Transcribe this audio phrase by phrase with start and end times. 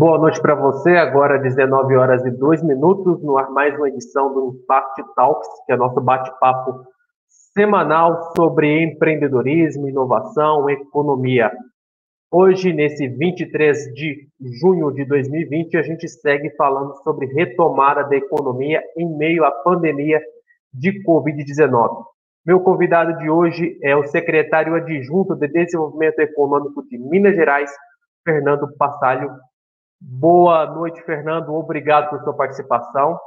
[0.00, 4.32] Boa noite para você, agora 19 horas e 2 minutos, no ar mais uma edição
[4.32, 6.86] do Impact Talks, que é nosso bate-papo
[7.52, 11.52] semanal sobre empreendedorismo, inovação, economia.
[12.32, 14.26] Hoje, nesse 23 de
[14.58, 20.18] junho de 2020, a gente segue falando sobre retomada da economia em meio à pandemia
[20.72, 22.04] de Covid-19.
[22.46, 27.70] Meu convidado de hoje é o secretário adjunto de Desenvolvimento Econômico de Minas Gerais,
[28.24, 29.30] Fernando Passalho
[30.00, 31.54] Boa noite, Fernando.
[31.54, 33.20] Obrigado por sua participação.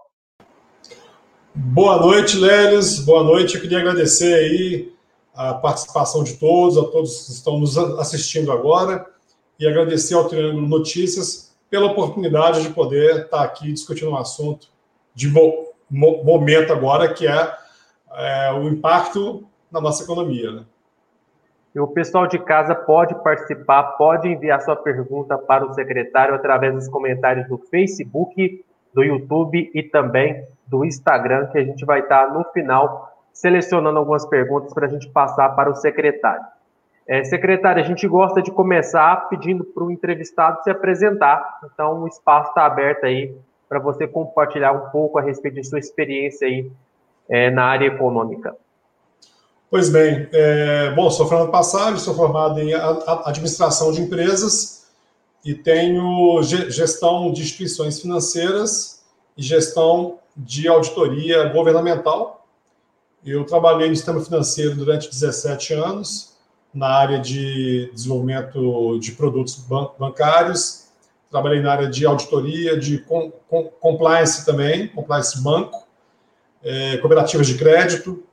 [1.53, 2.97] Boa noite, Lelis.
[2.97, 3.53] Boa noite.
[3.53, 4.93] Eu queria agradecer aí
[5.35, 9.05] a participação de todos, a todos que estão nos assistindo agora,
[9.59, 14.67] e agradecer ao Triângulo Notícias pela oportunidade de poder estar aqui discutindo um assunto
[15.13, 15.31] de
[15.89, 17.55] momento agora, que é,
[18.15, 20.51] é o impacto na nossa economia.
[20.51, 20.65] Né?
[21.75, 26.73] E o pessoal de casa pode participar, pode enviar sua pergunta para o secretário através
[26.73, 32.31] dos comentários do Facebook, do YouTube e também do Instagram, que a gente vai estar
[32.31, 36.45] no final selecionando algumas perguntas para a gente passar para o secretário.
[37.07, 42.07] É, secretário, a gente gosta de começar pedindo para o entrevistado se apresentar, então o
[42.07, 43.35] espaço está aberto aí
[43.67, 46.71] para você compartilhar um pouco a respeito de sua experiência aí
[47.27, 48.55] é, na área econômica.
[49.73, 52.75] Pois bem, é, bom, sou Fernando Passagem, sou formado em
[53.25, 54.85] administração de empresas
[55.43, 59.03] e tenho gestão de instituições financeiras
[59.35, 62.47] e gestão de auditoria governamental.
[63.25, 66.37] Eu trabalhei no sistema financeiro durante 17 anos,
[66.71, 69.55] na área de desenvolvimento de produtos
[69.97, 70.83] bancários,
[71.31, 73.03] trabalhei na área de auditoria, de
[73.79, 75.87] compliance também, compliance banco,
[76.61, 78.23] é, cooperativas de crédito,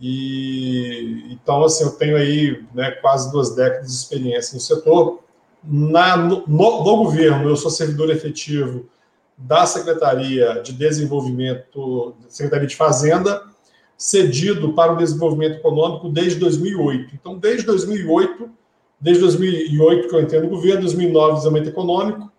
[0.00, 5.20] e então, assim, eu tenho aí né, quase duas décadas de experiência no setor.
[5.62, 8.88] Na, no, no, governo, eu sou servidor efetivo
[9.36, 13.42] da Secretaria de Desenvolvimento, Secretaria de Fazenda,
[13.96, 17.14] cedido para o desenvolvimento econômico desde 2008.
[17.14, 18.50] Então, desde 2008,
[18.98, 22.32] desde 2008 que eu entrei no governo, 2009 desenvolvimento econômico.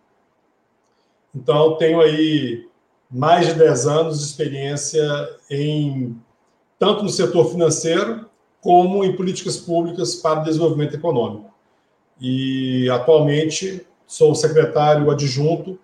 [1.36, 2.68] Então, eu tenho aí
[3.10, 5.04] mais de 10 anos de experiência
[5.50, 6.20] em
[6.82, 8.26] tanto no setor financeiro
[8.60, 11.54] como em políticas públicas para o desenvolvimento econômico.
[12.20, 15.78] E atualmente sou secretário adjunto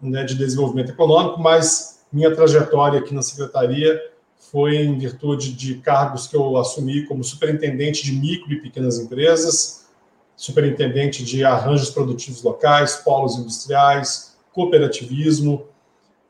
[0.00, 4.00] né, de desenvolvimento econômico, mas minha trajetória aqui na secretaria
[4.36, 9.88] foi em virtude de cargos que eu assumi como superintendente de micro e pequenas empresas,
[10.36, 15.66] superintendente de arranjos produtivos locais, polos industriais, cooperativismo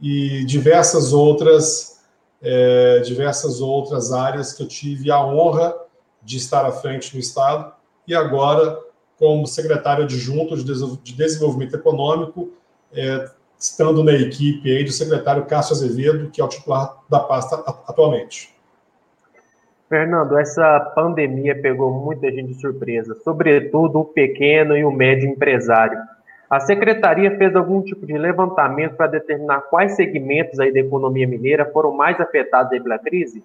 [0.00, 1.97] e diversas outras
[2.42, 5.74] é, diversas outras áreas que eu tive a honra
[6.22, 7.72] de estar à frente no Estado
[8.06, 8.78] e agora
[9.18, 12.50] como secretário adjunto de Desenvolvimento Econômico,
[12.92, 13.28] é,
[13.58, 17.56] estando na equipe aí do secretário Cássio Azevedo, que é o titular da pasta
[17.86, 18.56] atualmente.
[19.88, 25.98] Fernando, essa pandemia pegou muita gente de surpresa, sobretudo o pequeno e o médio empresário.
[26.48, 31.70] A secretaria fez algum tipo de levantamento para determinar quais segmentos aí da economia mineira
[31.72, 33.44] foram mais afetados pela crise?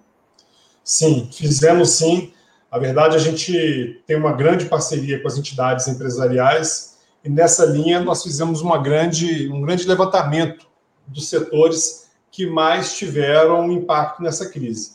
[0.82, 2.32] Sim, fizemos sim.
[2.70, 8.00] A verdade, a gente tem uma grande parceria com as entidades empresariais e nessa linha
[8.00, 10.66] nós fizemos uma grande, um grande levantamento
[11.06, 14.94] dos setores que mais tiveram impacto nessa crise.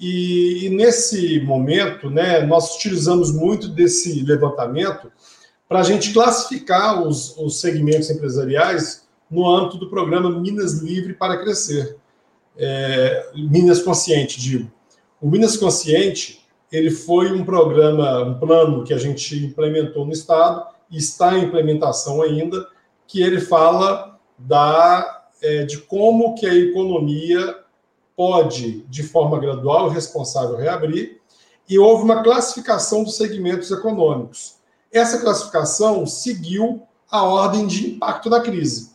[0.00, 5.10] E, e nesse momento, né, nós utilizamos muito desse levantamento
[5.68, 11.38] para a gente classificar os, os segmentos empresariais no âmbito do programa Minas Livre para
[11.38, 11.96] Crescer.
[12.56, 14.70] É, Minas Consciente, digo.
[15.20, 20.66] O Minas Consciente ele foi um programa, um plano que a gente implementou no Estado
[20.90, 22.66] e está em implementação ainda,
[23.06, 27.58] que ele fala da, é, de como que a economia
[28.16, 31.20] pode, de forma gradual e responsável, reabrir,
[31.68, 34.53] e houve uma classificação dos segmentos econômicos.
[34.94, 38.92] Essa classificação seguiu a ordem de impacto da crise.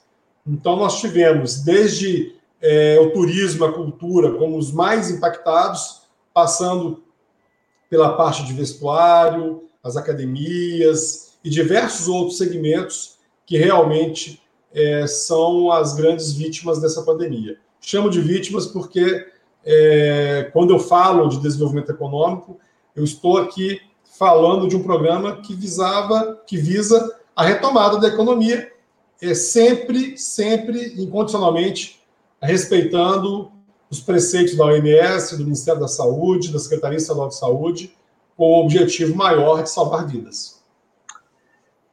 [0.47, 6.03] Então, nós tivemos desde é, o turismo, a cultura, como os mais impactados,
[6.33, 7.03] passando
[7.89, 14.41] pela parte de vestuário, as academias e diversos outros segmentos que realmente
[14.73, 17.57] é, são as grandes vítimas dessa pandemia.
[17.81, 19.27] Chamo de vítimas porque,
[19.65, 22.57] é, quando eu falo de desenvolvimento econômico,
[22.95, 23.81] eu estou aqui
[24.19, 28.69] falando de um programa que visava, que visa a retomada da economia,
[29.21, 32.01] é sempre, sempre, incondicionalmente,
[32.41, 33.49] respeitando
[33.89, 37.95] os preceitos da OMS, do Ministério da Saúde, da Secretaria Estadual de Saúde,
[38.35, 40.61] com o objetivo maior de salvar vidas.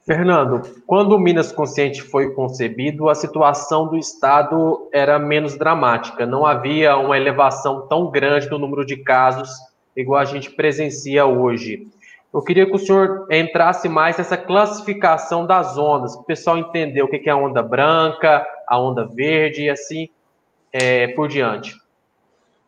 [0.05, 6.27] Fernando, quando o Minas Consciente foi concebido, a situação do Estado era menos dramática.
[6.27, 9.49] Não havia uma elevação tão grande no número de casos
[9.97, 11.89] igual a gente presencia hoje.
[12.37, 17.01] Eu queria que o senhor entrasse mais nessa classificação das ondas, para o pessoal entender
[17.01, 20.11] o que é a onda branca, a onda verde e assim
[20.71, 21.75] é, por diante.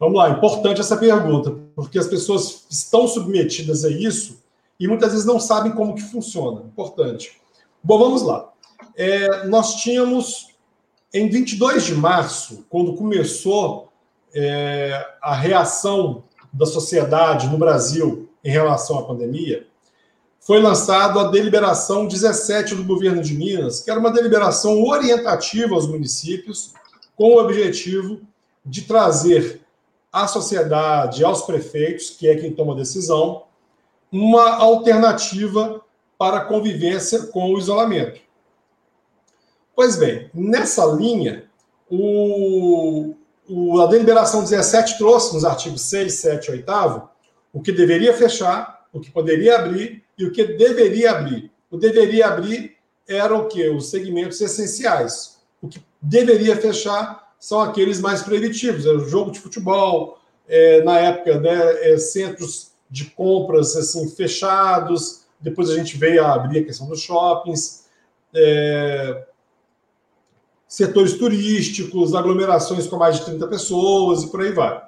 [0.01, 4.43] Vamos lá, importante essa pergunta, porque as pessoas estão submetidas a isso
[4.81, 6.63] e muitas vezes não sabem como que funciona.
[6.63, 7.39] Importante.
[7.85, 8.49] Bom, vamos lá.
[8.97, 10.57] É, nós tínhamos,
[11.13, 13.93] em 22 de março, quando começou
[14.35, 19.67] é, a reação da sociedade no Brasil em relação à pandemia,
[20.41, 25.87] foi lançado a deliberação 17 do governo de Minas, que era uma deliberação orientativa aos
[25.87, 26.73] municípios,
[27.15, 28.23] com o objetivo
[28.65, 29.61] de trazer
[30.11, 33.43] à sociedade, aos prefeitos, que é quem toma a decisão,
[34.11, 35.83] uma alternativa
[36.17, 38.19] para a convivência com o isolamento.
[39.77, 41.45] Pois bem, nessa linha,
[41.91, 43.15] o,
[43.47, 46.71] o, a deliberação 17 trouxe nos artigos 6, 7 e 8
[47.59, 51.51] o que deveria fechar, o que poderia abrir e o que deveria abrir.
[51.69, 52.77] O deveria abrir
[53.07, 53.69] era o que?
[53.69, 55.41] Os segmentos essenciais.
[55.61, 61.01] O que deveria fechar são aqueles mais proibitivos, era o jogo de futebol, é, na
[61.01, 65.23] época, né, é, centros de compras assim fechados.
[65.41, 67.87] Depois a gente veio a abrir a questão dos shoppings,
[68.33, 69.27] é,
[70.69, 74.88] setores turísticos, aglomerações com mais de 30 pessoas e por aí vai.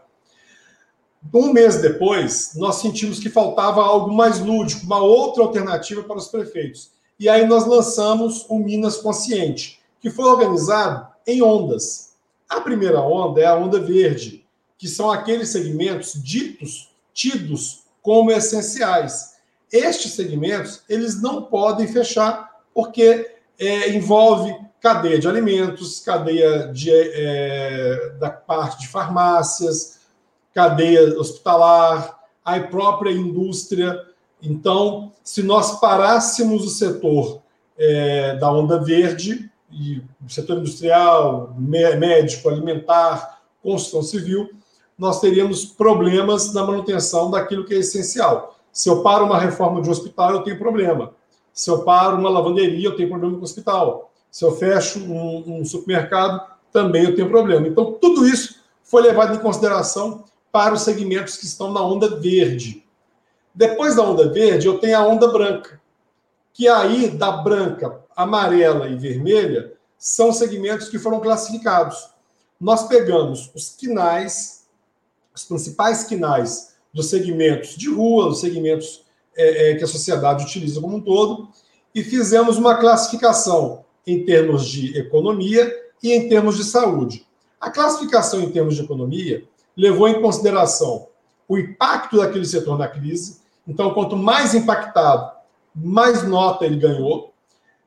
[1.33, 6.29] Um mês depois, nós sentimos que faltava algo mais lúdico, uma outra alternativa para os
[6.29, 6.91] prefeitos.
[7.19, 12.15] E aí nós lançamos o Minas Consciente, que foi organizado em ondas.
[12.49, 14.47] A primeira onda é a onda verde,
[14.79, 19.35] que são aqueles segmentos ditos, tidos como essenciais.
[19.71, 28.15] Estes segmentos, eles não podem fechar porque é, envolve cadeia de alimentos, cadeia de, é,
[28.19, 30.00] da parte de farmácias,
[30.55, 34.01] cadeia hospitalar, a própria indústria.
[34.43, 37.43] Então, se nós parássemos o setor
[37.79, 44.51] é, da onda verde, e o setor industrial, médico, alimentar, construção civil,
[44.99, 48.57] nós teríamos problemas na manutenção daquilo que é essencial.
[48.73, 51.13] Se eu paro uma reforma de um hospital, eu tenho problema.
[51.53, 54.11] Se eu paro uma lavanderia, eu tenho problema com o hospital.
[54.31, 56.41] Se eu fecho um, um supermercado,
[56.73, 57.67] também eu tenho problema.
[57.67, 62.85] Então, tudo isso foi levado em consideração para os segmentos que estão na onda verde.
[63.55, 65.81] Depois da onda verde, eu tenho a onda branca,
[66.53, 72.09] que aí, da branca, amarela e vermelha, são segmentos que foram classificados.
[72.61, 74.67] Nós pegamos os quinais,
[75.35, 79.05] os principais quinais dos segmentos de rua, dos segmentos
[79.37, 81.49] é, é, que a sociedade utiliza como um todo,
[81.95, 87.27] e fizemos uma classificação em termos de economia e em termos de saúde.
[87.61, 89.45] A classificação em termos de economia
[89.77, 91.09] levou em consideração
[91.49, 93.41] o impacto daquele setor na crise.
[93.67, 95.33] Então, quanto mais impactado,
[95.75, 97.33] mais nota ele ganhou.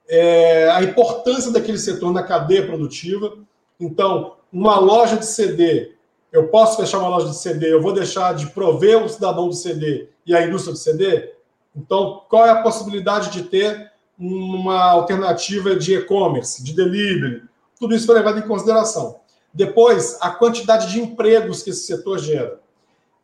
[0.07, 3.37] É, a importância daquele setor na cadeia produtiva.
[3.79, 5.93] Então, uma loja de CD
[6.33, 9.55] eu posso fechar uma loja de CD, eu vou deixar de prover o cidadão de
[9.55, 11.31] CD e a indústria de CD?
[11.75, 17.43] Então, qual é a possibilidade de ter uma alternativa de e-commerce, de delivery?
[17.79, 19.19] Tudo isso foi levado em consideração.
[19.53, 22.59] Depois, a quantidade de empregos que esse setor gera.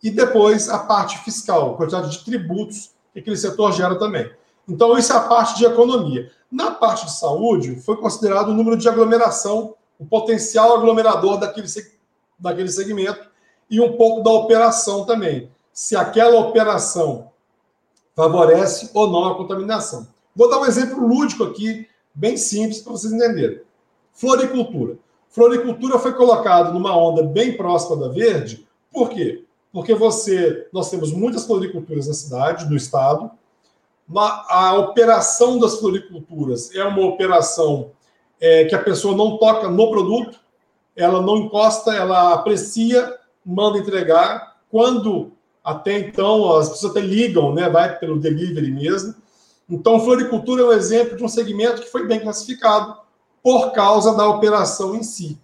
[0.01, 4.31] E depois, a parte fiscal, a quantidade de tributos que aquele setor gera também.
[4.67, 6.31] Então, isso é a parte de economia.
[6.51, 11.67] Na parte de saúde, foi considerado o número de aglomeração, o potencial aglomerador daquele
[12.39, 13.27] daquele segmento
[13.69, 15.51] e um pouco da operação também.
[15.73, 17.31] Se aquela operação
[18.15, 20.07] favorece ou não a contaminação.
[20.35, 23.61] Vou dar um exemplo lúdico aqui, bem simples, para vocês entenderem.
[24.13, 24.97] Floricultura.
[25.29, 29.43] Floricultura foi colocado numa onda bem próxima da verde, por quê?
[29.71, 33.29] Porque você, nós temos muitas floriculturas na cidade, no estado.
[34.15, 37.91] A operação das floriculturas é uma operação
[38.41, 40.39] é, que a pessoa não toca no produto,
[40.95, 44.57] ela não encosta, ela aprecia, manda entregar.
[44.71, 45.31] Quando
[45.63, 47.69] até então as pessoas até ligam, né?
[47.69, 49.13] Vai pelo delivery mesmo.
[49.69, 52.97] Então, floricultura é um exemplo de um segmento que foi bem classificado
[53.43, 55.37] por causa da operação em si.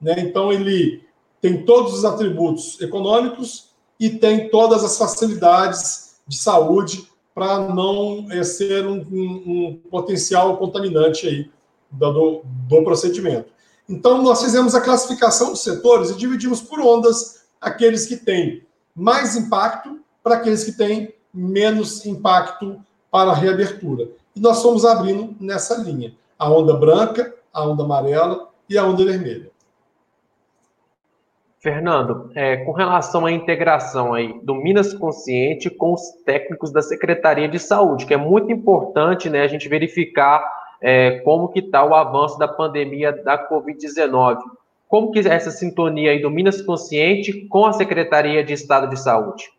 [0.00, 0.16] Né?
[0.18, 1.02] Então, ele
[1.40, 8.42] tem todos os atributos econômicos e tem todas as facilidades de saúde para não é,
[8.42, 11.50] ser um, um, um, potencial contaminante aí
[11.90, 13.50] do, do procedimento.
[13.88, 18.62] Então, nós fizemos a classificação dos setores e dividimos por ondas aqueles que têm
[18.94, 22.78] mais impacto para aqueles que têm menos impacto
[23.10, 24.08] para a reabertura.
[24.34, 26.14] E nós fomos abrindo nessa linha.
[26.38, 29.50] A onda branca, a onda amarela e a onda vermelha.
[31.60, 37.48] Fernando, é, com relação à integração aí do Minas Consciente com os técnicos da Secretaria
[37.48, 40.42] de Saúde, que é muito importante né, a gente verificar
[40.80, 44.38] é, como que está o avanço da pandemia da Covid-19.
[44.88, 48.98] Como que é essa sintonia aí do Minas Consciente com a Secretaria de Estado de
[48.98, 49.50] Saúde?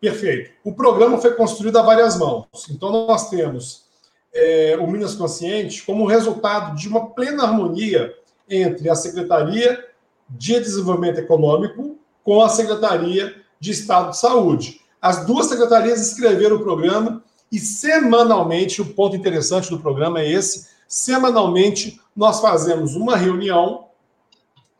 [0.00, 0.50] Perfeito.
[0.64, 2.46] O programa foi construído a várias mãos.
[2.70, 3.87] Então, nós temos
[4.32, 8.14] é, o Minas Consciente como resultado de uma plena harmonia
[8.48, 9.84] entre a Secretaria
[10.28, 14.80] de Desenvolvimento Econômico com a Secretaria de Estado de Saúde.
[15.00, 20.68] As duas secretarias escreveram o programa e semanalmente, o ponto interessante do programa é esse,
[20.86, 23.86] semanalmente nós fazemos uma reunião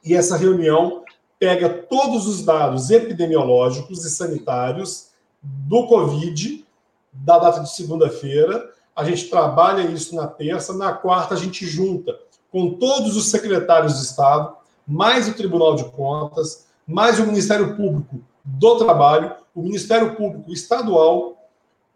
[0.05, 1.05] e essa reunião
[1.39, 5.09] pega todos os dados epidemiológicos e sanitários
[5.43, 6.67] do Covid,
[7.13, 8.71] da data de segunda-feira.
[8.99, 12.19] A gente trabalha isso na terça, na quarta a gente junta
[12.51, 18.19] com todos os secretários de Estado, mais o Tribunal de Contas, mais o Ministério Público
[18.45, 21.49] do Trabalho, o Ministério Público Estadual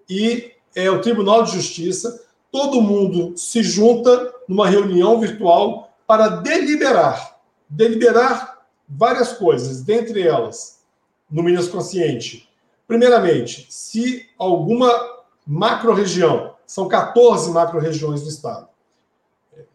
[0.08, 2.24] e é, o Tribunal de Justiça.
[2.52, 7.36] Todo mundo se junta numa reunião virtual para deliberar.
[7.68, 10.84] Deliberar várias coisas, dentre elas,
[11.28, 12.48] no Minas Consciente.
[12.86, 14.88] Primeiramente, se alguma
[15.44, 18.66] macro-região, são 14 macro-regiões do Estado,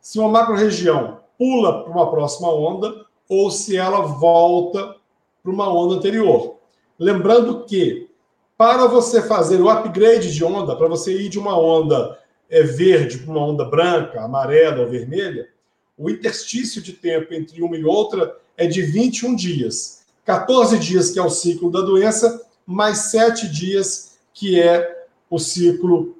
[0.01, 4.96] se uma macro-região pula para uma próxima onda, ou se ela volta
[5.44, 6.56] para uma onda anterior.
[6.98, 8.10] Lembrando que,
[8.58, 12.18] para você fazer o upgrade de onda, para você ir de uma onda
[12.50, 15.50] é, verde para uma onda branca, amarela ou vermelha,
[15.96, 20.04] o interstício de tempo entre uma e outra é de 21 dias.
[20.25, 26.17] 14 dias, que é o ciclo da doença, mais 7 dias, que é o ciclo,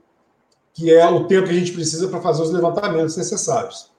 [0.78, 3.90] que é o tempo que a gente precisa para fazer os levantamentos necessários.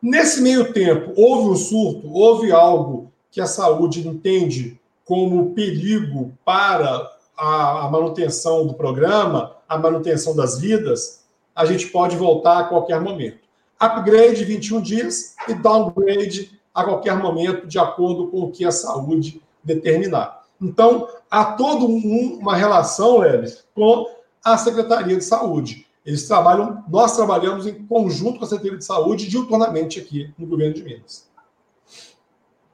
[0.00, 7.12] Nesse meio tempo, houve um surto, houve algo que a saúde entende como perigo para
[7.36, 13.40] a, manutenção do programa, a manutenção das vidas, a gente pode voltar a qualquer momento.
[13.78, 19.42] Upgrade 21 dias e downgrade a qualquer momento, de acordo com o que a saúde
[19.62, 20.42] determinar.
[20.58, 24.06] Então, há toda um, uma relação, Lelis, com
[24.42, 25.83] a Secretaria de Saúde.
[26.04, 30.74] Eles trabalham, nós trabalhamos em conjunto com a Secretaria de Saúde diuturnamente aqui no governo
[30.74, 31.28] de Minas.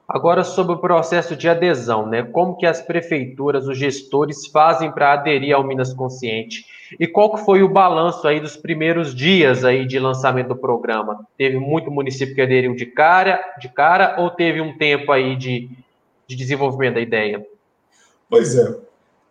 [0.09, 2.25] Agora sobre o processo de adesão, né?
[2.25, 6.67] Como que as prefeituras, os gestores fazem para aderir ao Minas Consciente?
[6.99, 11.25] E qual que foi o balanço aí dos primeiros dias aí de lançamento do programa?
[11.39, 15.71] Teve muito município que aderiu de cara, de cara ou teve um tempo aí de,
[16.27, 17.47] de desenvolvimento da ideia?
[18.29, 18.77] Pois é.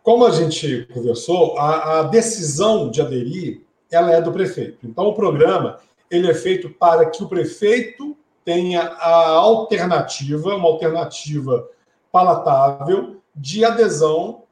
[0.01, 4.79] Como a gente conversou, a, a decisão de aderir ela é do prefeito.
[4.83, 5.79] Então, o programa
[6.09, 11.67] ele é feito para que o prefeito tenha a alternativa, uma alternativa
[12.11, 14.43] palatável de adesão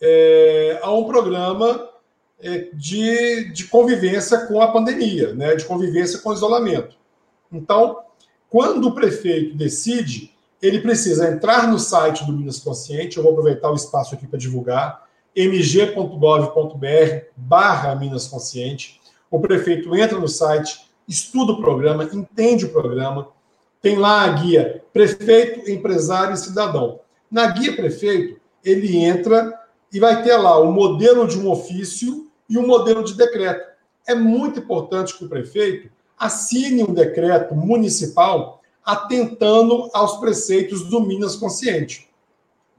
[0.00, 1.88] é, a um programa
[2.40, 6.96] é, de, de convivência com a pandemia, né, de convivência com o isolamento.
[7.52, 7.98] Então,
[8.48, 13.70] quando o prefeito decide, ele precisa entrar no site do Minas Consciente, eu vou aproveitar
[13.70, 19.00] o espaço aqui para divulgar, mg.gov.br barra Minas Consciente.
[19.30, 23.28] O prefeito entra no site, estuda o programa, entende o programa,
[23.80, 27.00] tem lá a guia Prefeito, Empresário e Cidadão.
[27.30, 29.58] Na guia Prefeito, ele entra
[29.92, 33.70] e vai ter lá o modelo de um ofício e o modelo de decreto.
[34.06, 41.36] É muito importante que o prefeito assine um decreto municipal atentando aos preceitos do Minas
[41.36, 42.08] Consciente.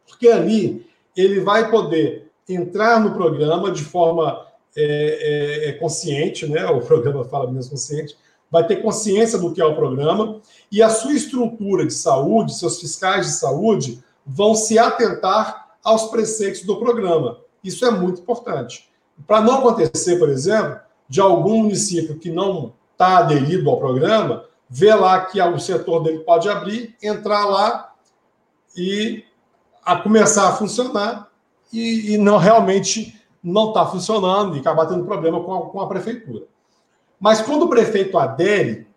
[0.07, 6.65] Porque ali ele vai poder entrar no programa de forma é, é, é, consciente, né?
[6.67, 8.15] O programa fala Minas Consciente,
[8.49, 10.39] vai ter consciência do que é o programa
[10.71, 16.63] e a sua estrutura de saúde, seus fiscais de saúde, vão se atentar aos preceitos
[16.63, 17.39] do programa.
[17.63, 18.89] Isso é muito importante.
[19.27, 24.95] Para não acontecer, por exemplo, de algum município que não está aderido ao programa, ver
[24.95, 27.93] lá que o setor dele pode abrir, entrar lá
[28.75, 29.23] e
[29.83, 31.30] a começar a funcionar
[31.71, 35.87] e, e não realmente não está funcionando e acabar tendo problema com a, com a
[35.87, 36.45] prefeitura.
[37.19, 38.87] Mas quando o prefeito adere,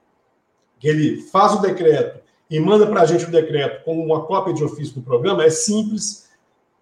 [0.82, 4.62] ele faz o decreto e manda para a gente o decreto com uma cópia de
[4.62, 6.28] ofício do programa, é simples,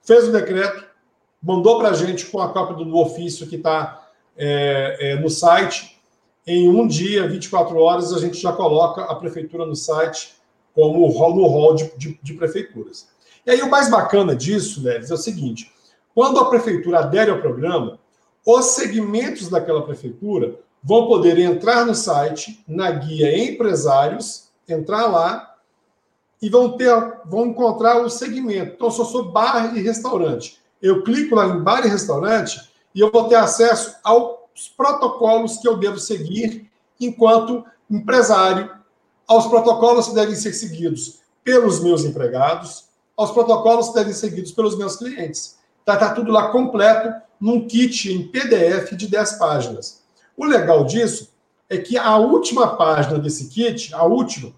[0.02, 0.84] fez o decreto,
[1.42, 6.00] mandou para a gente com a cópia do, ofício que está é, é, no site,
[6.44, 10.34] em um dia, 24 horas, a gente já coloca a prefeitura no site
[10.74, 13.08] como no hall de, de, de prefeituras.
[13.46, 15.70] E aí o mais bacana disso, Leves, é o seguinte:
[16.14, 17.98] quando a prefeitura adere ao programa,
[18.46, 25.54] os segmentos daquela prefeitura vão poder entrar no site, na guia Empresários, entrar lá
[26.40, 26.92] e vão ter,
[27.24, 28.74] vão encontrar o segmento.
[28.74, 32.60] Então, se eu sou bar e restaurante, eu clico lá em bar e restaurante
[32.92, 36.68] e eu vou ter acesso aos protocolos que eu devo seguir
[37.00, 38.70] enquanto empresário,
[39.26, 44.52] aos protocolos que devem ser seguidos pelos meus empregados, aos protocolos que devem ser seguidos
[44.52, 45.58] pelos meus clientes.
[45.82, 50.00] Está tá tudo lá completo num kit em PDF de 10 páginas.
[50.36, 51.30] O legal disso
[51.68, 54.52] é que a última página desse kit, a última,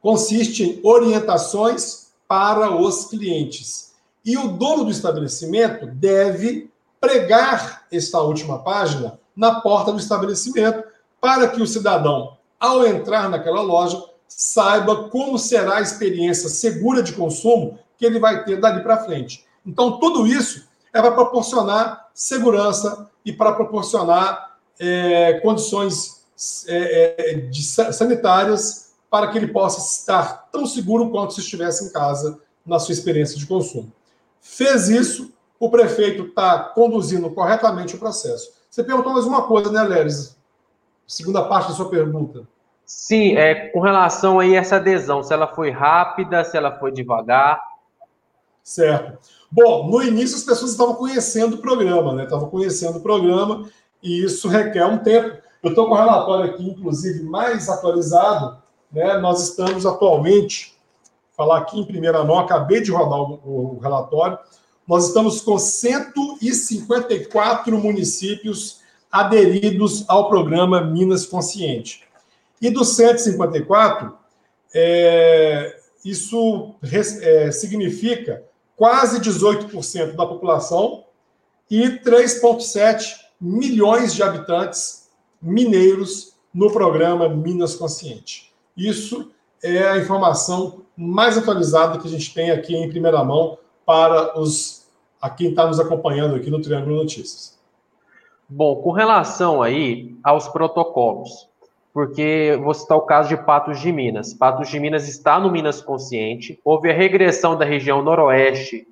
[0.00, 3.94] consiste em orientações para os clientes.
[4.22, 10.84] E o dono do estabelecimento deve pregar esta última página na porta do estabelecimento
[11.18, 17.14] para que o cidadão, ao entrar naquela loja, saiba como será a experiência segura de
[17.14, 19.46] consumo que ele vai ter dali para frente.
[19.70, 26.26] Então, tudo isso é para proporcionar segurança e para proporcionar é, condições
[26.66, 31.92] é, é, de, sanitárias para que ele possa estar tão seguro quanto se estivesse em
[31.92, 33.92] casa na sua experiência de consumo.
[34.40, 38.52] Fez isso, o prefeito está conduzindo corretamente o processo.
[38.68, 40.36] Você perguntou mais uma coisa, né, Leris?
[41.06, 42.46] Segunda parte da sua pergunta.
[42.84, 46.90] Sim, é, com relação aí a essa adesão, se ela foi rápida, se ela foi
[46.90, 47.60] devagar.
[48.64, 49.39] Certo.
[49.50, 52.22] Bom, no início as pessoas estavam conhecendo o programa, né?
[52.24, 53.68] Estavam conhecendo o programa
[54.02, 55.36] e isso requer um tempo.
[55.62, 58.62] Eu estou com o relatório aqui, inclusive, mais atualizado.
[58.92, 59.18] Né?
[59.18, 60.78] Nós estamos atualmente,
[61.36, 64.38] falar aqui em primeira mão, acabei de rodar o, o relatório,
[64.86, 68.80] nós estamos com 154 municípios
[69.10, 72.04] aderidos ao programa Minas Consciente.
[72.60, 74.12] E dos 154,
[74.74, 76.74] é, isso
[77.22, 78.44] é, significa
[78.80, 81.04] quase 18% da população
[81.70, 88.54] e 3,7 milhões de habitantes mineiros no programa Minas Consciente.
[88.74, 94.40] Isso é a informação mais atualizada que a gente tem aqui em primeira mão para
[94.40, 94.88] os
[95.20, 97.60] a quem está nos acompanhando aqui no Triângulo Notícias.
[98.48, 101.49] Bom, com relação aí aos protocolos,
[101.92, 104.32] porque vou citar o caso de Patos de Minas.
[104.32, 108.86] Patos de Minas está no Minas Consciente, houve a regressão da região noroeste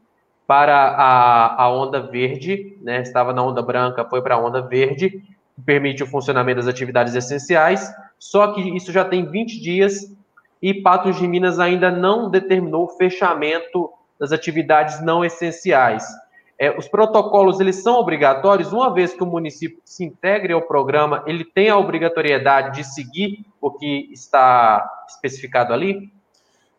[0.47, 3.03] para a, a onda verde, né?
[3.03, 5.11] estava na onda branca, foi para a onda verde,
[5.55, 10.17] que permite o funcionamento das atividades essenciais, só que isso já tem 20 dias
[10.61, 16.05] e Patos de Minas ainda não determinou o fechamento das atividades não essenciais.
[16.61, 21.23] É, os protocolos eles são obrigatórios, uma vez que o município se integre ao programa,
[21.27, 26.11] ele tem a obrigatoriedade de seguir o que está especificado ali?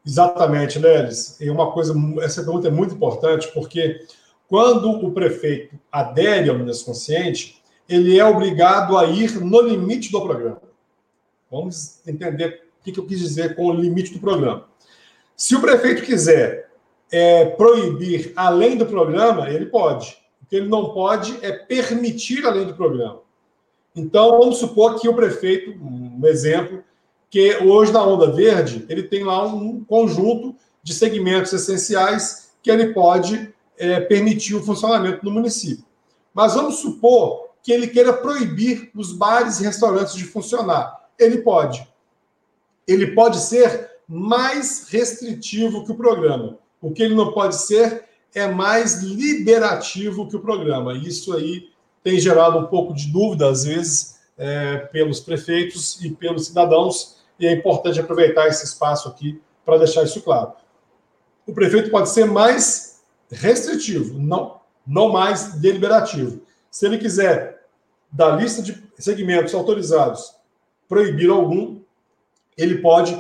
[0.06, 1.40] Exatamente, Lelis.
[1.40, 4.06] E uma coisa, essa pergunta é muito importante, porque
[4.50, 10.22] quando o prefeito adere ao Minas Consciente, ele é obrigado a ir no limite do
[10.22, 10.62] programa.
[11.50, 14.68] Vamos entender o que eu quis dizer com o limite do programa.
[15.36, 16.69] Se o prefeito quiser
[17.12, 20.18] é, proibir além do programa, ele pode.
[20.42, 23.22] O que ele não pode é permitir além do programa.
[23.96, 26.84] Então, vamos supor que o prefeito, um exemplo,
[27.30, 32.94] que hoje na Onda Verde, ele tem lá um conjunto de segmentos essenciais que ele
[32.94, 35.86] pode é, permitir o funcionamento no município.
[36.34, 41.10] Mas vamos supor que ele queira proibir os bares e restaurantes de funcionar.
[41.18, 41.88] Ele pode.
[42.88, 46.58] Ele pode ser mais restritivo que o programa.
[46.82, 50.94] O que ele não pode ser é mais liberativo que o programa.
[50.94, 51.70] Isso aí
[52.04, 57.46] tem gerado um pouco de dúvida, às vezes, é, pelos prefeitos e pelos cidadãos, e
[57.46, 60.54] é importante aproveitar esse espaço aqui para deixar isso claro.
[61.46, 66.42] O prefeito pode ser mais restritivo, não, não mais deliberativo.
[66.72, 67.66] Se ele quiser,
[68.12, 70.34] da lista de segmentos autorizados,
[70.88, 71.82] proibir algum,
[72.58, 73.20] ele pode,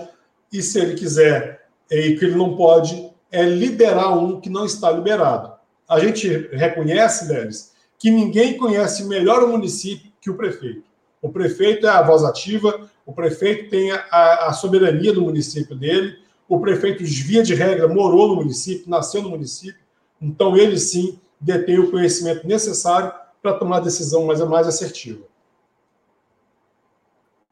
[0.51, 4.91] e se ele quiser, e que ele não pode, é liberar um que não está
[4.91, 5.53] liberado.
[5.87, 10.83] A gente reconhece, Leves, que ninguém conhece melhor o município que o prefeito.
[11.21, 16.17] O prefeito é a voz ativa, o prefeito tem a, a soberania do município dele,
[16.47, 19.81] o prefeito, via de regra, morou no município, nasceu no município,
[20.21, 25.23] então ele sim detém o conhecimento necessário para tomar a decisão mais, mais assertiva.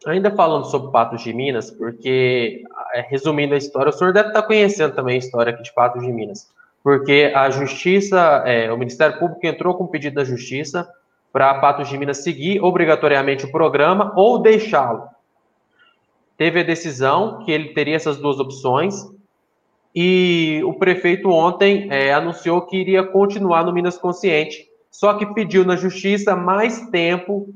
[0.06, 2.64] Ainda falando sobre Patos de Minas, porque,
[3.10, 6.12] resumindo a história, o senhor deve estar conhecendo também a história aqui de Patos de
[6.12, 6.50] Minas,
[6.84, 10.88] porque a Justiça, é, o Ministério Público entrou com um pedido da Justiça
[11.32, 15.04] para Patos de Minas seguir obrigatoriamente o programa ou deixá-lo.
[16.38, 18.96] Teve a decisão que ele teria essas duas opções
[19.94, 25.66] e o prefeito ontem é, anunciou que iria continuar no Minas Consciente, só que pediu
[25.66, 27.48] na Justiça mais tempo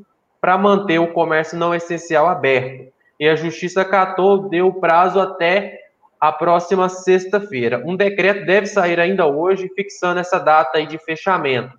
[0.41, 2.90] para manter o comércio não essencial aberto.
[3.21, 5.79] E a Justiça catou, deu prazo até
[6.19, 7.79] a próxima sexta-feira.
[7.85, 11.77] Um decreto deve sair ainda hoje, fixando essa data aí de fechamento.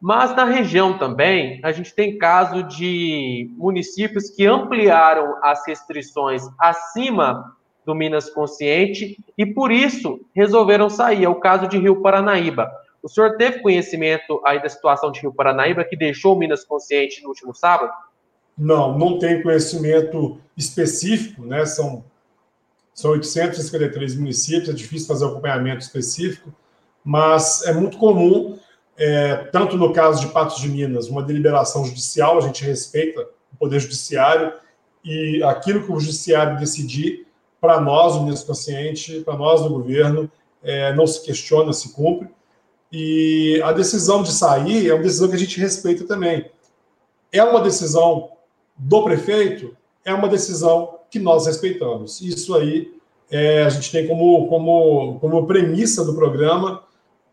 [0.00, 7.56] Mas na região também, a gente tem caso de municípios que ampliaram as restrições acima
[7.84, 11.24] do Minas Consciente e por isso resolveram sair.
[11.24, 12.70] É o caso de Rio Paranaíba.
[13.02, 17.20] O senhor teve conhecimento aí da situação de Rio Paranaíba que deixou o Minas Consciente
[17.20, 17.92] no último sábado?
[18.56, 21.64] Não, não tenho conhecimento específico, né?
[21.64, 22.04] São,
[22.94, 26.52] são 853 municípios, é difícil fazer acompanhamento específico,
[27.04, 28.58] mas é muito comum
[28.96, 33.56] é, tanto no caso de Patos de Minas, uma deliberação judicial, a gente respeita o
[33.56, 34.52] Poder Judiciário
[35.04, 37.26] e aquilo que o Judiciário decidir,
[37.60, 40.30] para nós, o Minas Consciente, para nós do governo,
[40.62, 42.28] é, não se questiona, se cumpre.
[42.90, 46.50] E a decisão de sair é uma decisão que a gente respeita também.
[47.30, 48.30] É uma decisão
[48.76, 49.76] do prefeito?
[50.04, 52.20] É uma decisão que nós respeitamos.
[52.20, 52.92] Isso aí
[53.30, 56.82] é, a gente tem como, como, como premissa do programa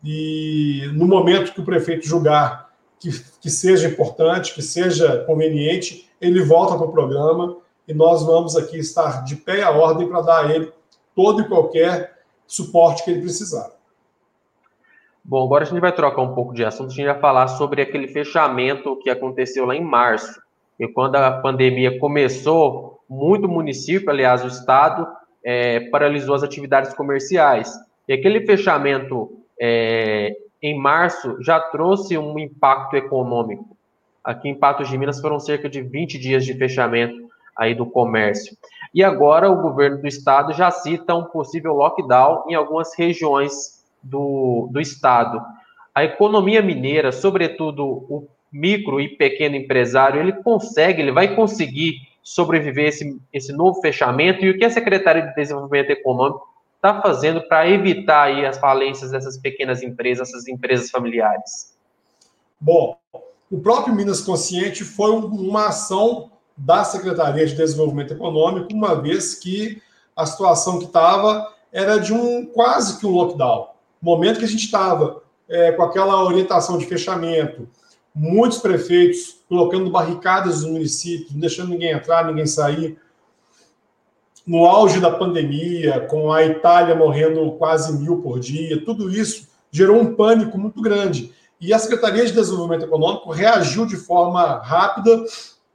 [0.04, 6.42] e no momento que o prefeito julgar que, que seja importante, que seja conveniente, ele
[6.42, 7.56] volta para o programa
[7.88, 10.72] e nós vamos aqui estar de pé à ordem para dar a ele
[11.14, 13.70] todo e qualquer suporte que ele precisar.
[15.24, 17.82] Bom, agora a gente vai trocar um pouco de assunto, a gente vai falar sobre
[17.82, 20.40] aquele fechamento que aconteceu lá em março.
[20.80, 25.06] E quando a pandemia começou, muito município, aliás, o Estado,
[25.44, 27.70] é, paralisou as atividades comerciais.
[28.08, 33.76] E aquele fechamento é, em março já trouxe um impacto econômico.
[34.24, 38.56] Aqui em Patos de Minas foram cerca de 20 dias de fechamento aí do comércio.
[38.94, 44.68] E agora o governo do estado já cita um possível lockdown em algumas regiões do,
[44.72, 45.42] do estado.
[45.94, 52.88] A economia mineira, sobretudo o micro e pequeno empresário, ele consegue, ele vai conseguir sobreviver
[52.88, 57.68] esse, esse novo fechamento e o que a Secretaria de Desenvolvimento Econômico está fazendo para
[57.68, 61.76] evitar aí as falências dessas pequenas empresas, essas empresas familiares?
[62.60, 62.96] Bom,
[63.50, 69.80] o próprio Minas Consciente foi uma ação da Secretaria de Desenvolvimento Econômico, uma vez que
[70.14, 73.68] a situação que estava era de um quase que um lockdown.
[74.00, 77.68] Momento que a gente estava é, com aquela orientação de fechamento,
[78.14, 82.98] muitos prefeitos colocando barricadas nos municípios, não deixando ninguém entrar, ninguém sair,
[84.46, 90.00] no auge da pandemia, com a Itália morrendo quase mil por dia, tudo isso gerou
[90.00, 91.32] um pânico muito grande.
[91.60, 95.24] E a Secretaria de Desenvolvimento Econômico reagiu de forma rápida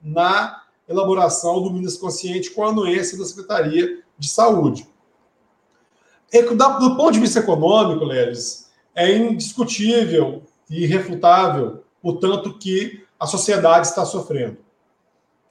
[0.01, 4.87] na elaboração do Minas Consciente com a anuência da Secretaria de Saúde.
[6.31, 13.87] Do ponto de vista econômico, Leles, é indiscutível e irrefutável o tanto que a sociedade
[13.87, 14.57] está sofrendo,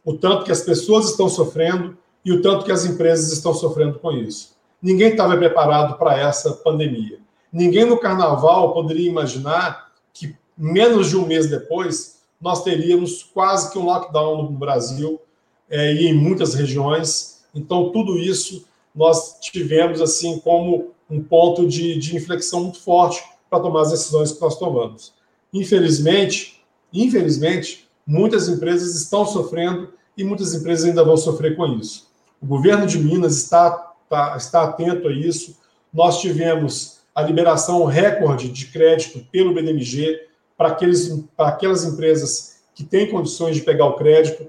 [0.05, 3.99] o tanto que as pessoas estão sofrendo, e o tanto que as empresas estão sofrendo
[3.99, 4.55] com isso.
[4.81, 7.19] Ninguém estava preparado para essa pandemia.
[7.53, 13.79] Ninguém no carnaval poderia imaginar que menos de um mês depois nós teríamos quase que
[13.79, 15.21] um lockdown no Brasil
[15.69, 17.45] é, e em muitas regiões.
[17.53, 18.65] Então tudo isso
[18.95, 24.31] nós tivemos assim como um ponto de, de inflexão muito forte para tomar as decisões
[24.31, 25.14] que nós tomamos.
[25.55, 26.61] Infelizmente,
[26.93, 32.09] infelizmente, muitas empresas estão sofrendo e muitas empresas ainda vão sofrer com isso.
[32.43, 35.57] O governo de Minas está, está, está atento a isso.
[35.93, 42.83] Nós tivemos a liberação recorde de crédito pelo BDMG para, aqueles, para aquelas empresas que
[42.83, 44.49] têm condições de pegar o crédito,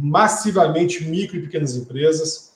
[0.00, 2.52] massivamente micro e pequenas empresas.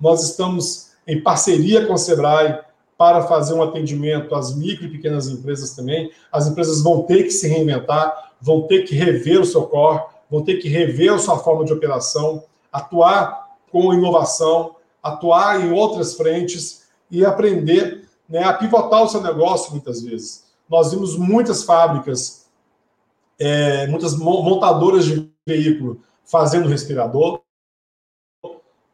[0.00, 2.60] Nós estamos em parceria com o Sebrae
[2.96, 6.10] para fazer um atendimento às micro e pequenas empresas também.
[6.30, 10.42] As empresas vão ter que se reinventar, vão ter que rever o seu core, vão
[10.42, 16.84] ter que rever a sua forma de operação, atuar com inovação, atuar em outras frentes
[17.10, 20.44] e aprender né, a pivotar o seu negócio muitas vezes.
[20.68, 22.46] Nós vimos muitas fábricas,
[23.38, 27.42] é, muitas montadoras de veículo fazendo respirador.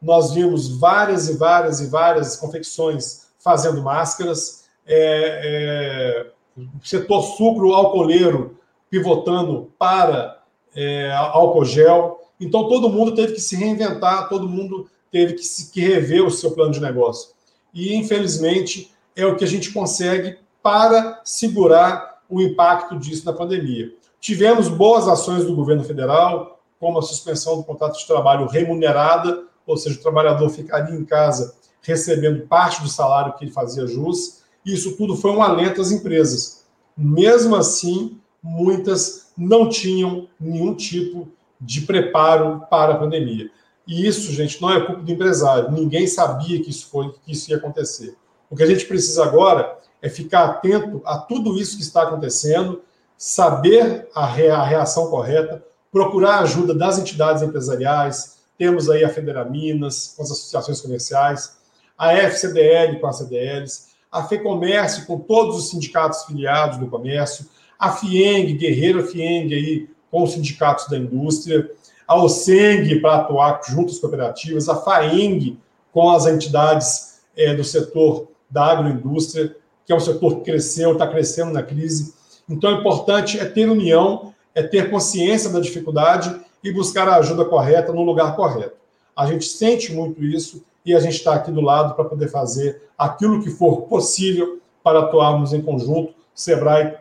[0.01, 4.65] Nós vimos várias e várias e várias confecções fazendo máscaras.
[4.85, 8.57] É, é, setor sucro alcooleiro
[8.89, 10.41] pivotando para
[10.75, 12.19] é, álcool gel.
[12.39, 16.31] Então, todo mundo teve que se reinventar, todo mundo teve que, se, que rever o
[16.31, 17.31] seu plano de negócio.
[17.73, 23.93] E, infelizmente, é o que a gente consegue para segurar o impacto disso na pandemia.
[24.19, 29.77] Tivemos boas ações do governo federal, como a suspensão do contrato de trabalho remunerada, ou
[29.77, 34.41] seja, o trabalhador ficaria em casa recebendo parte do salário que ele fazia jus.
[34.65, 36.65] Isso tudo foi um alento às empresas.
[36.97, 41.27] Mesmo assim, muitas não tinham nenhum tipo
[41.59, 43.49] de preparo para a pandemia.
[43.87, 45.71] E isso, gente, não é culpa do empresário.
[45.71, 48.15] Ninguém sabia que isso foi, que isso ia acontecer.
[48.49, 52.81] O que a gente precisa agora é ficar atento a tudo isso que está acontecendo,
[53.17, 58.37] saber a reação correta, procurar a ajuda das entidades empresariais.
[58.57, 61.57] Temos aí a Federa Minas, as associações comerciais,
[61.99, 67.45] a FCDL com as CDLs, a FEComércio com todos os sindicatos filiados do comércio,
[67.77, 71.69] a FIENG, Guerreiro FIENG aí com os sindicatos da indústria,
[72.07, 75.59] a OSENG para atuar junto às cooperativas, a FAENG
[75.91, 81.05] com as entidades é, do setor da agroindústria, que é um setor que cresceu, está
[81.05, 82.13] crescendo na crise.
[82.49, 87.45] Então, o importante é ter união, é ter consciência da dificuldade e buscar a ajuda
[87.45, 88.77] correta no lugar correto.
[89.15, 92.81] A gente sente muito isso e a gente está aqui do lado para poder fazer
[92.97, 96.13] aquilo que for possível para atuarmos em conjunto.
[96.33, 96.95] Sebrae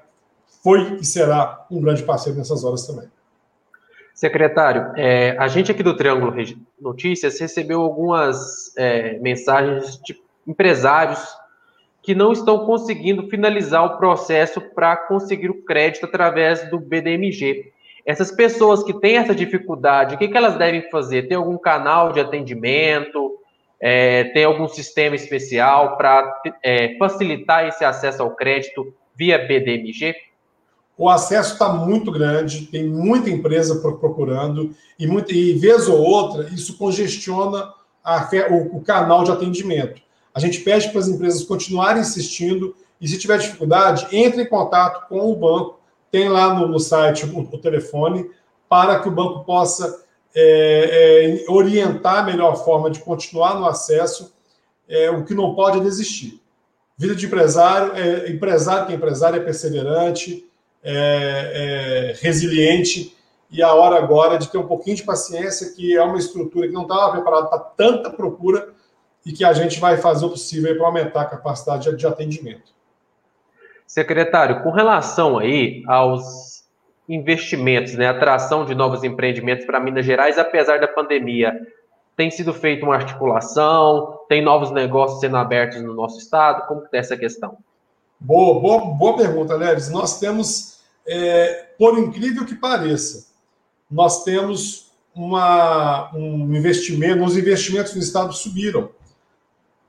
[0.62, 3.08] foi e será um grande parceiro nessas horas também.
[4.14, 6.34] Secretário, é, a gente aqui do Triângulo
[6.80, 11.24] Notícias recebeu algumas é, mensagens de empresários
[12.02, 17.72] que não estão conseguindo finalizar o processo para conseguir o crédito através do BDMG.
[18.04, 21.28] Essas pessoas que têm essa dificuldade, o que, que elas devem fazer?
[21.28, 23.27] Tem algum canal de atendimento?
[23.80, 30.14] É, tem algum sistema especial para é, facilitar esse acesso ao crédito via BDMG?
[30.98, 36.48] o acesso está muito grande, tem muita empresa procurando, e, muito, e vez ou outra,
[36.52, 40.02] isso congestiona a, o, o, canal de atendimento.
[40.34, 45.08] A gente pede para as empresas continuarem insistindo, e se tiver dificuldade, entre em contato
[45.08, 45.78] com o banco,
[46.10, 48.28] tem lá no, no site o, o, telefone,
[48.68, 50.04] para que o banco possa
[50.40, 54.32] é, é, orientar a melhor forma de continuar no acesso,
[54.88, 56.40] é, o que não pode é desistir.
[56.96, 60.48] Vida de empresário, é, empresário que é empresário é perseverante,
[60.82, 63.16] é, é, resiliente
[63.50, 66.68] e a hora agora é de ter um pouquinho de paciência, que é uma estrutura
[66.68, 68.68] que não estava preparada para tanta procura
[69.26, 72.72] e que a gente vai fazer o possível para aumentar a capacidade de atendimento.
[73.86, 76.57] Secretário, com relação aí aos
[77.08, 81.58] investimentos, né, atração de novos empreendimentos para Minas Gerais, apesar da pandemia,
[82.14, 86.66] tem sido feita uma articulação, tem novos negócios sendo abertos no nosso estado?
[86.66, 87.56] Como está essa questão?
[88.18, 89.88] Boa, boa, boa pergunta, Leves.
[89.88, 93.28] Nós temos, é, por incrível que pareça,
[93.88, 98.90] nós temos uma, um investimento, os investimentos no Estado subiram.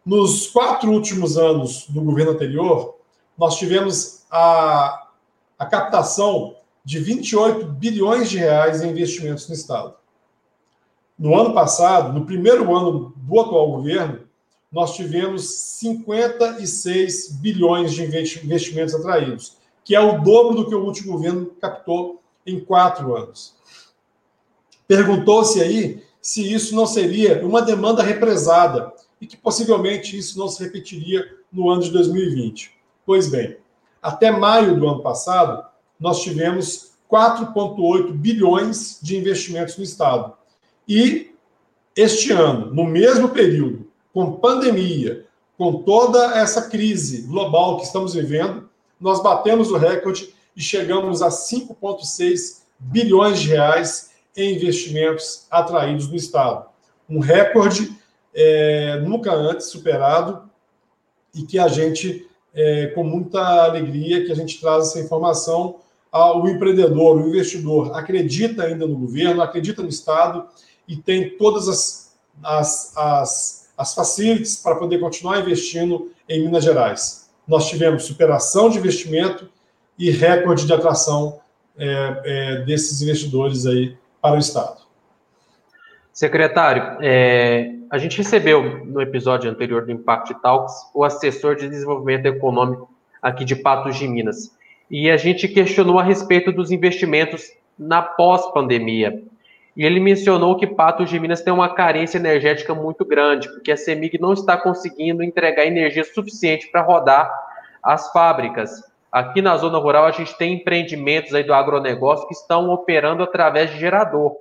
[0.06, 2.96] Nos quatro últimos anos do governo anterior,
[3.38, 5.08] nós tivemos a,
[5.58, 9.96] a captação de 28 bilhões de reais em investimentos no Estado.
[11.18, 14.22] No ano passado, no primeiro ano do atual governo,
[14.72, 21.14] nós tivemos 56 bilhões de investimentos atraídos, que é o dobro do que o último
[21.14, 23.56] governo captou em quatro anos.
[24.88, 30.64] Perguntou-se aí se isso não seria uma demanda represada e que possivelmente isso não se
[30.64, 32.72] repetiria no ano de 2020.
[33.06, 33.58] Pois bem,
[34.02, 35.66] até maio do ano passado,
[36.00, 40.34] nós tivemos 4,8 bilhões de investimentos no Estado.
[40.88, 41.32] E
[41.96, 45.26] este ano, no mesmo período, com pandemia,
[45.58, 51.30] com toda essa crise global que estamos vivendo, nós batemos o recorde e chegamos a
[51.30, 56.66] 5,6 bilhões de reais em investimentos atraídos no Estado.
[57.10, 57.94] Um recorde
[58.34, 60.50] é, nunca antes superado
[61.36, 65.80] e que a gente, é, com muita alegria, que a gente traz essa informação
[66.12, 70.46] ao empreendedor, o investidor, acredita ainda no governo, acredita no Estado
[70.88, 77.32] e tem todas as, as, as as facilities para poder continuar investindo em Minas Gerais.
[77.48, 79.50] Nós tivemos superação de investimento
[79.98, 81.40] e recorde de atração
[81.78, 84.82] é, é, desses investidores aí para o Estado.
[86.12, 92.26] Secretário, é, a gente recebeu no episódio anterior do Impact Talks o assessor de desenvolvimento
[92.26, 94.54] econômico aqui de Patos de Minas.
[94.90, 99.24] E a gente questionou a respeito dos investimentos na pós-pandemia.
[99.78, 103.78] E ele mencionou que Patos de Minas tem uma carência energética muito grande, porque a
[103.78, 107.32] CEMIG não está conseguindo entregar energia suficiente para rodar
[107.82, 108.84] as fábricas.
[109.12, 113.72] Aqui na zona rural, a gente tem empreendimentos aí do agronegócio que estão operando através
[113.72, 114.36] de gerador,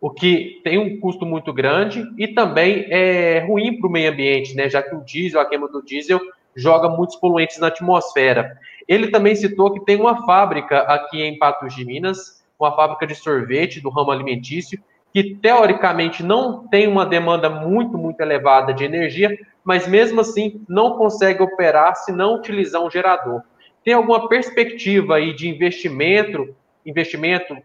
[0.00, 4.54] o que tem um custo muito grande e também é ruim para o meio ambiente,
[4.54, 4.68] né?
[4.68, 6.20] já que o diesel, a queima do diesel,
[6.54, 8.56] joga muitos poluentes na atmosfera.
[8.86, 13.14] Ele também citou que tem uma fábrica aqui em Patos de Minas uma fábrica de
[13.14, 19.36] sorvete do ramo alimentício, que teoricamente não tem uma demanda muito, muito elevada de energia,
[19.64, 23.42] mas mesmo assim não consegue operar se não utilizar um gerador.
[23.84, 27.56] Tem alguma perspectiva aí de investimento, investimento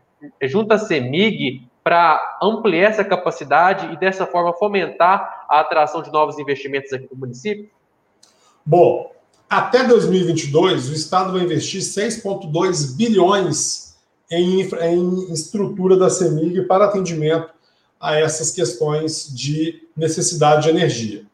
[0.43, 6.37] junto à CEMIG para ampliar essa capacidade e dessa forma fomentar a atração de novos
[6.37, 7.69] investimentos aqui no município?
[8.63, 9.11] Bom,
[9.51, 13.97] até 2022, o Estado vai investir 6,2 bilhões
[14.31, 17.49] em, em estrutura da CEMIG para atendimento
[17.99, 21.25] a essas questões de necessidade de energia.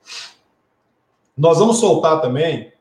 [1.38, 2.74] Nós vamos soltar também,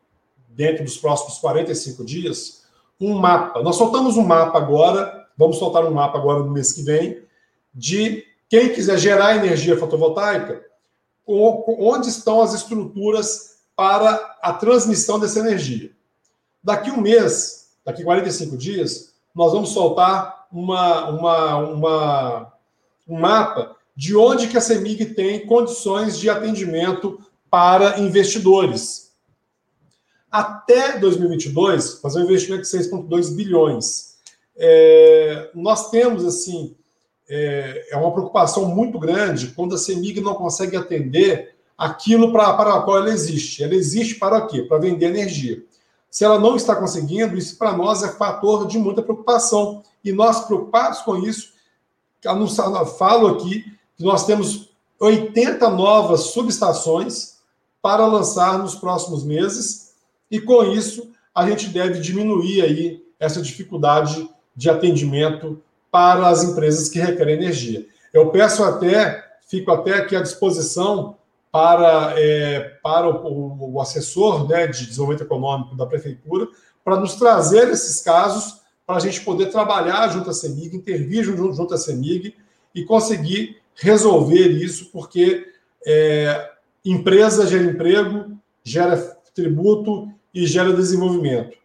[0.48, 2.62] dentro dos próximos 45 dias,
[2.98, 3.60] um mapa.
[3.62, 7.20] Nós soltamos um mapa agora, vamos soltar um mapa agora no mês que vem,
[7.74, 10.64] de quem quiser gerar energia fotovoltaica,
[11.26, 15.92] onde estão as estruturas para a transmissão dessa energia.
[16.64, 22.52] Daqui um mês, daqui 45 dias, nós vamos soltar uma, uma, uma,
[23.06, 29.12] um mapa de onde que a CEMIG tem condições de atendimento para investidores.
[30.30, 34.16] Até 2022, fazer um investimento de 6,2 bilhões.
[34.56, 36.74] É, nós temos, assim,
[37.28, 42.76] é, é, uma preocupação muito grande quando a CEMIG não consegue atender aquilo para, para
[42.76, 43.62] o qual ela existe.
[43.62, 44.62] Ela existe para quê?
[44.62, 45.62] Para vender energia.
[46.10, 49.82] Se ela não está conseguindo, isso para nós é fator de muita preocupação.
[50.02, 51.52] E nós, preocupados com isso,
[52.98, 53.64] falo aqui
[53.96, 57.36] que nós temos 80 novas subestações
[57.82, 59.94] para lançar nos próximos meses,
[60.30, 66.88] e com isso a gente deve diminuir aí essa dificuldade de atendimento para as empresas
[66.88, 67.86] que requerem energia.
[68.12, 71.16] Eu peço até, fico até aqui à disposição
[71.56, 76.48] para, é, para o, o, assessor né, de desenvolvimento econômico da prefeitura
[76.84, 81.54] para nos trazer esses casos para a gente poder trabalhar junto à CEMIG, intervir junto,
[81.54, 82.34] junto à CEMIG
[82.74, 85.46] e conseguir resolver isso, porque
[85.86, 86.50] é,
[86.84, 88.98] empresa gera emprego, gera
[89.34, 91.56] tributo e gera desenvolvimento.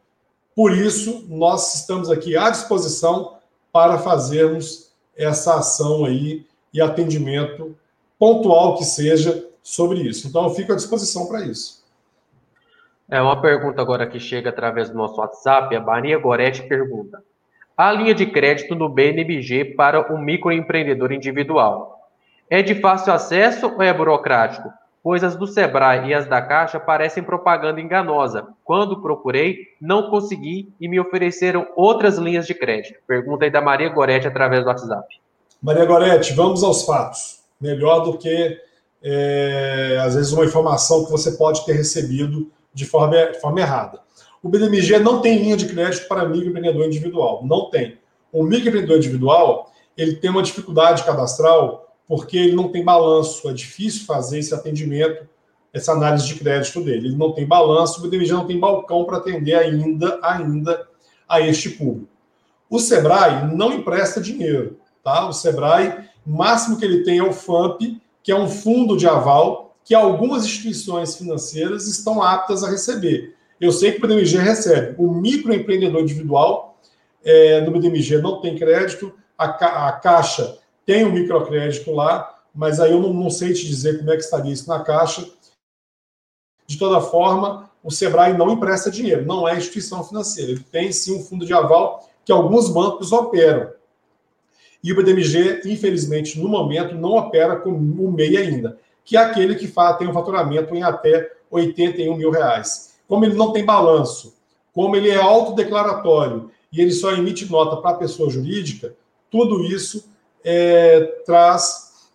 [0.56, 3.40] Por isso, nós estamos aqui à disposição
[3.74, 7.76] para fazermos essa ação aí e atendimento
[8.18, 10.28] pontual que seja sobre isso.
[10.28, 11.82] Então, eu fico à disposição para isso.
[13.10, 15.76] É uma pergunta agora que chega através do nosso WhatsApp.
[15.76, 17.22] A Maria Goretti pergunta:
[17.76, 22.00] a linha de crédito no BNBG para o microempreendedor individual
[22.50, 24.72] é de fácil acesso ou é burocrático?
[25.04, 28.48] Pois as do Sebrae e as da Caixa parecem propaganda enganosa.
[28.64, 33.00] Quando procurei, não consegui e me ofereceram outras linhas de crédito.
[33.08, 35.20] Pergunta aí da Maria Goretti através do WhatsApp.
[35.62, 37.42] Maria Goretti, vamos aos fatos.
[37.60, 38.58] Melhor do que
[39.04, 44.00] é, às vezes, uma informação que você pode ter recebido de forma, de forma errada.
[44.44, 47.46] O BDMG não tem linha de crédito para microempreendedor individual.
[47.46, 47.98] Não tem.
[48.32, 53.48] O microempreendedor individual ele tem uma dificuldade cadastral porque ele não tem balanço.
[53.50, 55.28] É difícil fazer esse atendimento,
[55.74, 57.10] essa análise de crédito dele.
[57.10, 60.88] Ele não tem balanço, o BDMG não tem balcão para atender ainda, ainda
[61.28, 62.10] a este público.
[62.70, 64.78] O Sebrae não empresta dinheiro.
[65.04, 65.28] Tá?
[65.28, 69.08] O Sebrae, o máximo que ele tem é o FAMP, que é um fundo de
[69.08, 73.36] aval que algumas instituições financeiras estão aptas a receber.
[73.60, 74.96] Eu sei que o BDMG recebe.
[74.98, 76.80] O microempreendedor individual
[77.24, 82.40] é, no BDMG não tem crédito, a, ca a Caixa tem o um microcrédito lá,
[82.54, 85.26] mas aí eu não, não, sei te dizer como é que estaria isso na Caixa.
[86.68, 90.52] De toda forma, o Sebrae não empresta dinheiro, não é instituição financeira.
[90.52, 93.72] Ele tem sim um fundo de aval que alguns bancos operam.
[94.84, 99.56] E o BDMG, infelizmente, no momento, não opera com o MEI ainda, que é aquele
[99.56, 102.96] que tem um faturamento em até 81 mil reais.
[103.08, 104.36] Como ele não tem balanço,
[104.74, 108.96] como ele é autodeclaratório e ele só emite nota para a pessoa jurídica,
[109.30, 110.10] tudo isso
[110.44, 112.10] é, traz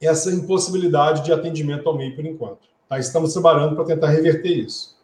[0.00, 2.68] essa impossibilidade de atendimento ao MEI por enquanto.
[2.88, 2.98] Tá?
[2.98, 4.96] Estamos trabalhando para tentar reverter isso.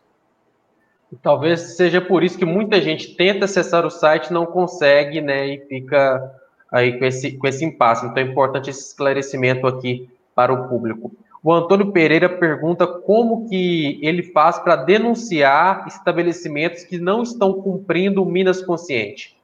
[1.22, 5.60] Talvez seja por isso que muita gente tenta acessar o site, não consegue, né, e
[5.66, 6.41] fica
[6.72, 8.06] aí com esse, com esse impasse.
[8.06, 11.12] Então é importante esse esclarecimento aqui para o público.
[11.44, 18.22] O Antônio Pereira pergunta como que ele faz para denunciar estabelecimentos que não estão cumprindo
[18.22, 19.36] o Minas Consciente.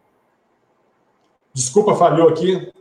[1.52, 2.72] Desculpa, falhou aqui.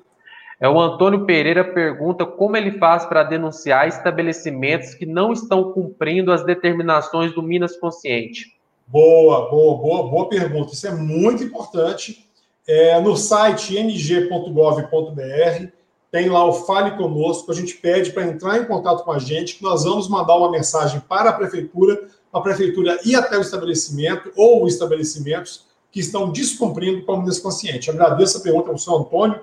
[0.60, 6.32] É o Antônio Pereira pergunta como ele faz para denunciar estabelecimentos que não estão cumprindo
[6.32, 8.56] as determinações do Minas Consciente.
[8.86, 10.74] Boa, boa, boa, boa pergunta.
[10.74, 12.27] Isso é muito importante
[12.68, 15.68] é, no site mg.gov.br
[16.12, 17.52] tem lá o Fale Conosco.
[17.52, 20.52] A gente pede para entrar em contato com a gente, que nós vamos mandar uma
[20.52, 27.06] mensagem para a prefeitura, a prefeitura ir até o estabelecimento ou estabelecimentos que estão descumprindo
[27.06, 27.90] com a Minas Consciente.
[27.90, 29.42] Agradeço a pergunta ao senhor Antônio,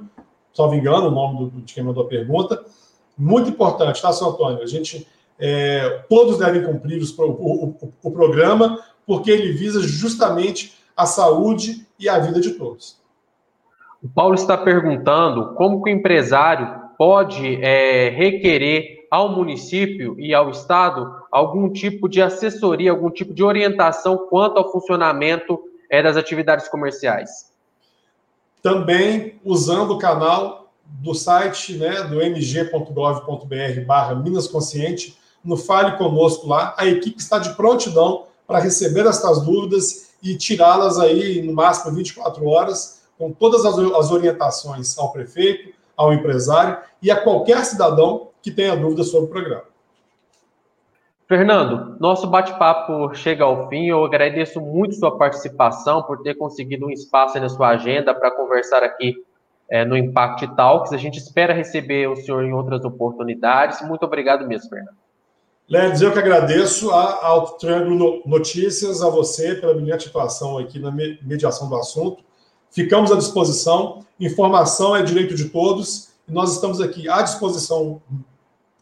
[0.52, 2.62] salvo engano, o nome do, de quem mandou a pergunta.
[3.16, 4.62] Muito importante, tá, senhor Antônio?
[4.62, 5.06] A gente,
[5.38, 11.86] é, todos devem cumprir os, o, o, o programa, porque ele visa justamente a saúde
[11.98, 13.03] e a vida de todos.
[14.04, 20.50] O Paulo está perguntando como que o empresário pode é, requerer ao município e ao
[20.50, 26.68] Estado algum tipo de assessoria, algum tipo de orientação quanto ao funcionamento é, das atividades
[26.68, 27.50] comerciais.
[28.62, 36.46] Também usando o canal do site né, do mg.gov.br barra Minas Consciente, no Fale Conosco
[36.46, 41.96] lá, a equipe está de prontidão para receber estas dúvidas e tirá-las aí no máximo
[41.96, 48.28] 24 horas, com todas as, as orientações ao prefeito, ao empresário e a qualquer cidadão
[48.42, 49.64] que tenha dúvida sobre o programa.
[51.26, 53.86] Fernando, nosso bate-papo chega ao fim.
[53.86, 58.82] Eu agradeço muito sua participação por ter conseguido um espaço na sua agenda para conversar
[58.82, 59.14] aqui
[59.70, 60.92] é, no Impact Talks.
[60.92, 63.80] A gente espera receber o senhor em outras oportunidades.
[63.82, 64.96] Muito obrigado mesmo, Fernando.
[65.66, 71.70] Ledes, eu que agradeço ao Triângulo Notícias, a você pela brilhante atuação aqui na mediação
[71.70, 72.22] do assunto.
[72.74, 74.00] Ficamos à disposição.
[74.18, 78.02] Informação é direito de todos e nós estamos aqui à disposição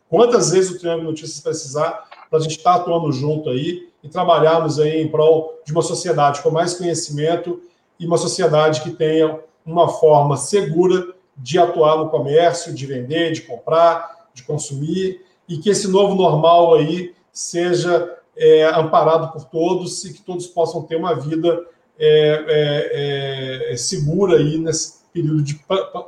[0.08, 4.80] quantas vezes o Triângulo Notícias precisar para a gente estar atuando junto aí e trabalharmos
[4.80, 7.60] aí em prol de uma sociedade com mais conhecimento
[8.00, 13.42] e uma sociedade que tenha uma forma segura de atuar no comércio, de vender, de
[13.42, 20.14] comprar, de consumir e que esse novo normal aí seja é, amparado por todos e
[20.14, 21.62] que todos possam ter uma vida
[22.02, 25.60] é segura aí nesse período de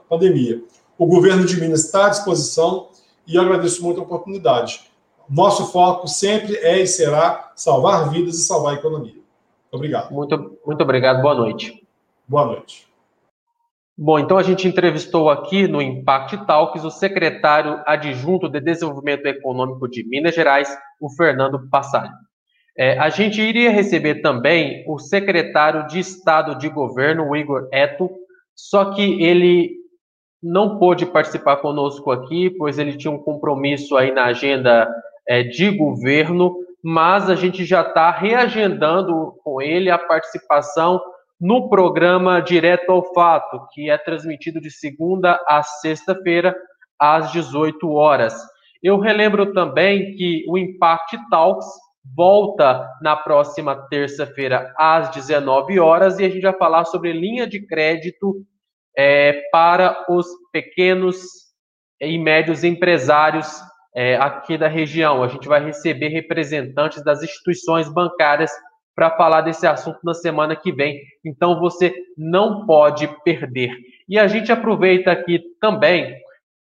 [0.08, 0.62] pandemia.
[0.98, 2.88] O governo de Minas está à disposição
[3.26, 4.90] e eu agradeço muito a oportunidade.
[5.28, 9.16] Nosso foco sempre é e será salvar vidas e salvar a economia.
[9.72, 10.12] Obrigado.
[10.12, 11.22] Muito, muito obrigado.
[11.22, 11.86] Boa noite.
[12.26, 12.86] Boa noite.
[13.96, 19.88] Bom, então a gente entrevistou aqui no Impact Talks o secretário adjunto de Desenvolvimento Econômico
[19.88, 22.12] de Minas Gerais, o Fernando Passalho.
[22.76, 28.10] É, a gente iria receber também o secretário de Estado de Governo, o Igor Eto,
[28.54, 29.70] só que ele
[30.42, 34.88] não pôde participar conosco aqui, pois ele tinha um compromisso aí na agenda
[35.26, 41.00] é, de governo, mas a gente já está reagendando com ele a participação
[41.40, 46.54] no programa Direto ao Fato, que é transmitido de segunda a sexta-feira,
[46.98, 48.34] às 18 horas.
[48.82, 51.66] Eu relembro também que o Impact Talks
[52.14, 57.64] volta na próxima terça-feira, às 19 horas, e a gente vai falar sobre linha de
[57.66, 58.44] crédito
[58.96, 61.22] é, para os pequenos
[62.00, 63.60] e médios empresários
[63.94, 65.22] é, aqui da região.
[65.22, 68.50] A gente vai receber representantes das instituições bancárias
[68.94, 71.00] para falar desse assunto na semana que vem.
[71.24, 73.70] Então você não pode perder.
[74.08, 76.14] E a gente aproveita aqui também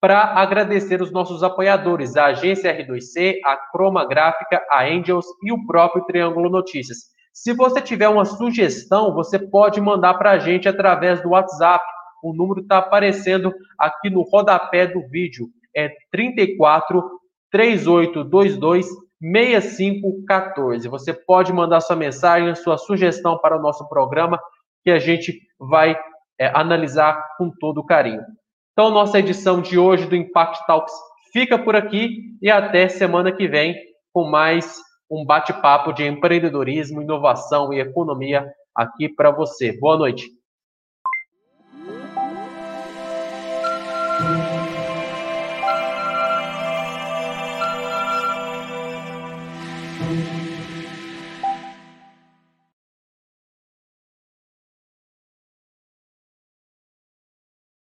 [0.02, 5.64] para agradecer os nossos apoiadores, a agência R2C, a Croma Gráfica, a Angels e o
[5.64, 7.12] próprio Triângulo Notícias.
[7.32, 11.84] Se você tiver uma sugestão, você pode mandar para a gente através do WhatsApp.
[12.20, 15.46] O número está aparecendo aqui no rodapé do vídeo.
[15.74, 17.00] É 34
[17.52, 18.88] 3822
[19.20, 20.88] 6514.
[20.88, 24.40] Você pode mandar sua mensagem, sua sugestão para o nosso programa,
[24.82, 25.96] que a gente vai
[26.40, 28.22] é, analisar com todo carinho.
[28.72, 30.94] Então, nossa edição de hoje do Impact Talks
[31.30, 33.76] fica por aqui e até semana que vem
[34.14, 39.78] com mais um bate-papo de empreendedorismo, inovação e economia aqui para você.
[39.78, 40.30] Boa noite.